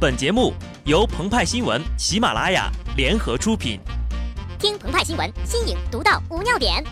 [0.00, 0.54] 本节目
[0.86, 3.78] 由澎湃新闻、喜马拉雅联合出品。
[4.58, 6.82] 听澎湃新闻，新颖独到，无尿点。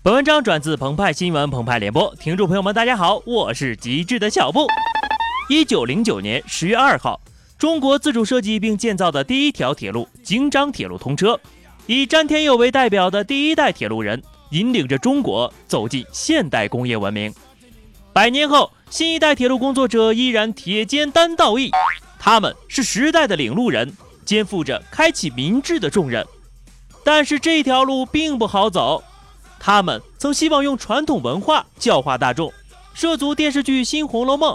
[0.00, 4.68] 本文章转自澎湃新闻《澎湃联播，听众朋友们，大家好，我是极致的小布。
[5.48, 7.20] 一九零九年十月二号，
[7.58, 11.40] 中国自主设计并建造的第一条铁路京张铁路通车，
[11.86, 17.32] 以詹天佑为代表的第一代铁路人，引领着中国走进现代工业文明。
[18.12, 21.70] 百年后，新一代铁路工作者依然铁肩担道义，
[22.18, 23.92] 他们是时代的领路人，
[24.24, 26.26] 肩负着开启民智的重任。
[27.04, 29.02] 但是这条路并不好走。
[29.58, 32.52] 他们曾希望用传统文化教化大众，
[32.94, 34.54] 涉足电视剧《新红楼梦》，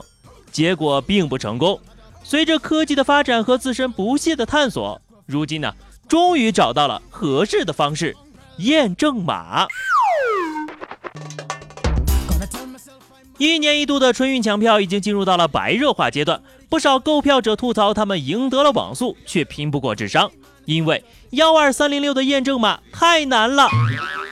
[0.51, 1.79] 结果并不成功。
[2.23, 5.73] 随着科技的发展和自身不懈的探索，如今呢，
[6.07, 8.17] 终于找到了合适的方式——
[8.57, 9.67] 验证码。
[13.37, 20.31] 一年一度的春运抢票已经进入到了白热化阶段，不少购票者吐槽他们赢得了网速，却拼不过智商，
[20.63, 23.67] 因为幺二三零六的验证码太难了。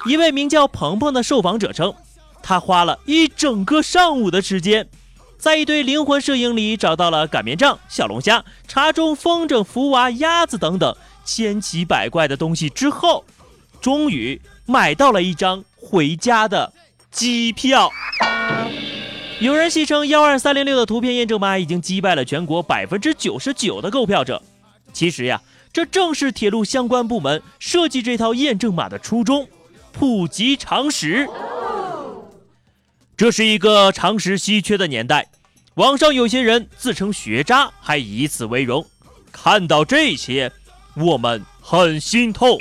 [0.06, 1.94] 一位名叫鹏鹏的受访者称，
[2.42, 4.88] 他花了一整个上午的时间，
[5.38, 13.25] 在一堆灵魂摄影里找到了擀面杖、小龙虾、茶盅、风筝、福娃、鸭子等等千奇百怪的东西之后，
[13.84, 16.72] 终于买到了一张回家的
[17.12, 17.92] 机票。
[19.40, 24.42] 有人戏称幺二三零六的图片验证码已经击败了全国百分之九十九的购票者。
[24.94, 25.42] 其实呀，
[25.73, 29.48] 这正是铁路相关部门设计这套验证码的初衷。
[29.92, 31.28] 普及常识，
[33.18, 35.30] 这是一个常识稀缺的年代。
[35.75, 38.86] 网上有些人自称学渣，还以此为荣。
[39.31, 40.52] 看到这些，
[40.95, 42.58] 我们很心痛。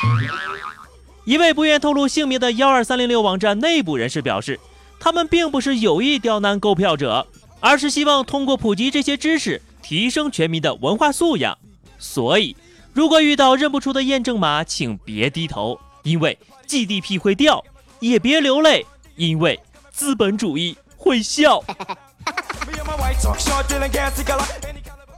[1.25, 4.59] 一位不愿透露姓名的幺二三零六网站内部人士表示，
[4.99, 7.27] 他们并不是有意刁难购票者，
[7.61, 11.57] 而是希望通过普及这些知识，提升全民的文化素养。
[11.99, 12.57] 所以，
[12.93, 16.39] 如果遇到认不出的验证码，请别低头，因为。
[16.65, 17.63] GDP 会掉，
[18.01, 18.87] 也别流泪，
[19.17, 19.61] 因为
[19.91, 21.63] 资本主义会笑。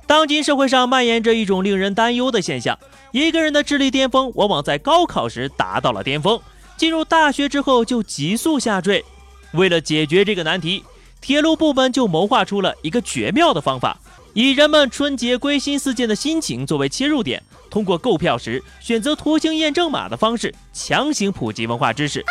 [0.04, 2.76] 当今社会上蔓延着一种令人担忧的现象：
[3.14, 6.40] 一个人的智力巅峰往往在高考时达到了巅峰，
[6.76, 9.04] 进入大学之后就急速下坠。
[9.52, 10.82] 为了解决这个难题，
[11.20, 13.96] 铁路部门就谋划出了一个绝妙的方法，
[14.32, 17.40] 以人们春节归心似箭的心情作为切入点。
[17.70, 22.24] 通过购票时选择图形验证码的方式，强行普及文化知识。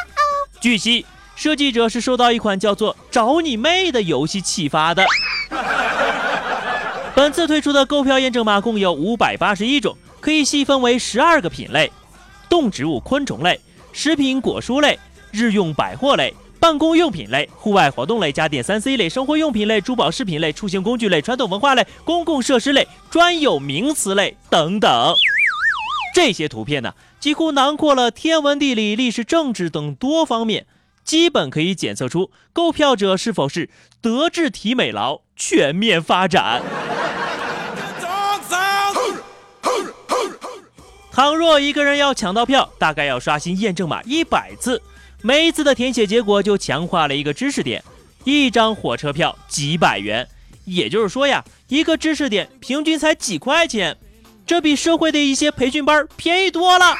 [0.60, 1.06] 据悉，
[1.38, 5.06] 设计者是受到一款叫做“找你妹”的游戏启发的。
[7.16, 11.92] 本次推出的购票验证码共有五百八十一种，可以细分为十二个品类：
[12.48, 13.60] 动植物、昆虫类、
[13.92, 14.98] 食品果蔬类、
[15.32, 25.14] 日用百货类、办公用品类、户外活动类、家电三 C 类、生活用品类、珠宝饰品类、出行工具类、传统文化类、公共设施类、专有名词类等等。
[26.16, 30.66] 这些图片呢，几乎囊括了天文、地理、历史、政治等多方面，
[31.04, 33.70] 基本可以检测出购票者是否是
[34.00, 36.62] 德智体美劳全面发展。
[41.14, 44.82] 倘若一个人要抢到票，大概要刷新验证码一百次，
[45.22, 47.84] 每一次的填写结果就强化了一个知识点。
[48.24, 50.28] 一张火车票几百元，
[50.66, 53.96] 也就是说呀，一个知识点平均才几块钱。
[54.48, 56.96] 这比社会的一些培训班便宜多了。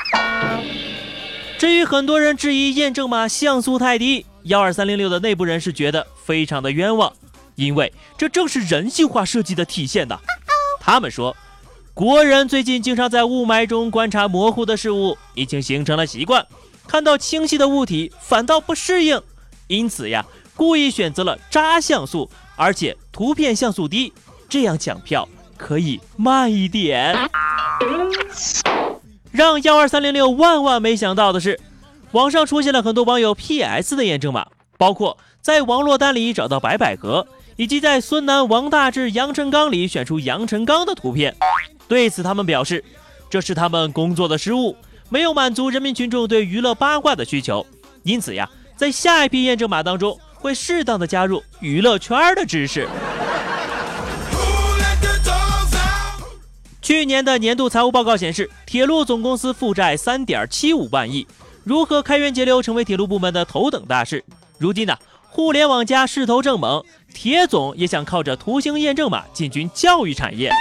[1.58, 7.12] 至于很多人质疑验证码像素太低，幺二三零六的内部人士觉得非常的冤枉，
[7.56, 10.20] 因为这正是人性化设计的体现的。
[10.80, 11.36] 他们说，
[11.96, 16.44] 国人最近经常在雾霾中观察模糊的事物，已经形成了习惯，
[16.88, 19.22] 看到清晰的物体反倒不适应，
[19.68, 24.12] 因此呀，故意选择了渣像素，而且图片像素低，
[24.50, 25.28] 这样抢票。
[25.56, 27.16] 可以慢一点。
[29.32, 31.60] 让幺二三零六万万没想到的是，
[32.12, 34.48] 网上出现了很多网友 PS 的验证码，
[34.80, 41.36] 包括在网络单里找到白百合，以及在孙楠、王大治、杨成刚里选出杨成刚的图片。
[41.88, 42.84] 对此，他们表示，
[43.30, 44.76] 这是他们工作的失误，
[45.10, 47.66] 没有满足人民群众对娱乐八卦的需求。
[48.04, 52.88] 因此呀，在下一批验证码当中，会适当的加入娱乐圈的知识。
[56.82, 61.26] 去年的年度财务报告显示，铁路总公司负债三点七五万亿。
[61.64, 64.22] 如何开源节流成为铁路部门的头等大事。
[64.58, 64.98] 如今呢，
[65.30, 66.84] 互联网加势头正猛，
[67.14, 70.52] 铁总也想靠着图形验证码进军教育产业。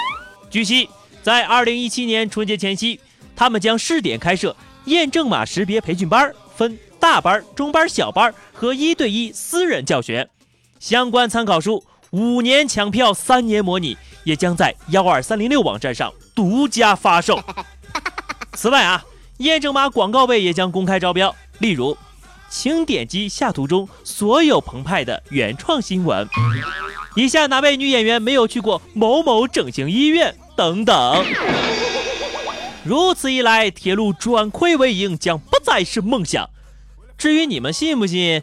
[0.49, 0.89] 据悉，
[1.23, 2.99] 在二零一七年春节前夕，
[3.37, 10.29] 他们将试点开设验证码识别培训班，分大班、中班、小班和一对一私人教学。
[10.81, 17.41] 相关参考书五年抢票，三年模拟，也将在幺二三零六网站上独家发售。
[18.55, 19.05] 此外啊，
[19.39, 21.97] 验证码广告位也将公开招标，例如，
[22.51, 26.29] 请点击下图中所有澎湃的原创新闻。
[27.15, 30.35] 以下哪位女演员没有去过某某整形医院？
[30.57, 31.25] 等等。
[32.85, 36.51] 如此一来，铁路转亏为盈将不再是梦想。
[37.17, 38.43] 至于你们信不信，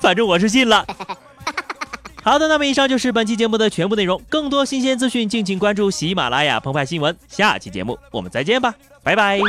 [0.00, 0.86] 反正我是信了。
[2.22, 4.20] 好的，那么以上就是本期节目的全部内容。
[4.28, 7.16] 更多新鲜资讯，敬请关注喜马拉雅澎湃新闻。
[7.28, 9.40] 下期节目我们再见吧，拜拜。